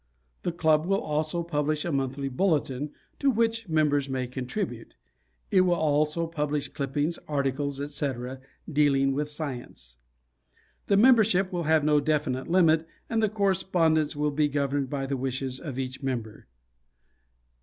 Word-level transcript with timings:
The 0.41 0.51
Club 0.51 0.87
will 0.87 0.99
also 0.99 1.43
publish 1.43 1.85
a 1.85 1.91
monthly 1.91 2.27
bulletin, 2.27 2.89
to 3.19 3.29
which 3.29 3.69
members 3.69 4.09
may 4.09 4.25
contribute. 4.25 4.95
It 5.51 5.61
will 5.61 5.75
also 5.75 6.25
publish 6.25 6.69
clippings, 6.73 7.19
articles, 7.27 7.79
etc., 7.79 8.39
dealing 8.67 9.13
with 9.13 9.29
science. 9.29 9.97
The 10.87 10.97
membership 10.97 11.53
will 11.53 11.65
have 11.65 11.83
no 11.83 11.99
definite 11.99 12.47
limit 12.47 12.87
and 13.11 13.21
the 13.21 13.29
correspondence 13.29 14.15
will 14.15 14.31
be 14.31 14.47
governed 14.49 14.89
by 14.89 15.05
the 15.05 15.17
wishes 15.17 15.59
of 15.59 15.77
each 15.77 16.01
member. 16.01 16.47